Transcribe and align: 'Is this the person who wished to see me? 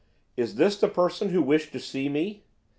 'Is 0.35 0.55
this 0.55 0.79
the 0.79 0.87
person 0.87 1.29
who 1.29 1.43
wished 1.43 1.71
to 1.73 1.79
see 1.79 2.09
me? 2.09 2.41